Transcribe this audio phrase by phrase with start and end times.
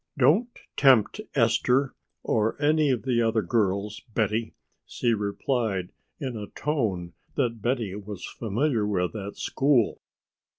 [0.17, 1.93] "Don't tempt Esther
[2.23, 4.55] or any of the other girls, Betty,"
[4.87, 10.01] she replied in a tone that Betty was familiar with at school.